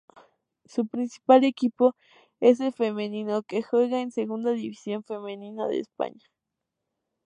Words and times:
Su 0.65 0.87
principal 0.87 1.43
equipo 1.43 1.93
es 2.39 2.59
el 2.59 2.73
femenino 2.73 3.43
que 3.43 3.61
juega 3.61 4.01
en 4.01 4.09
Segunda 4.11 4.49
División 4.49 5.03
Femenina 5.03 5.67
de 5.67 5.77
España. 5.81 6.25